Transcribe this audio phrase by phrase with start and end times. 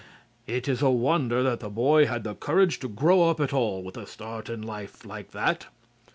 [0.47, 3.83] It is a wonder that the boy had the courage to grow up at all
[3.83, 5.67] with a start in life like that.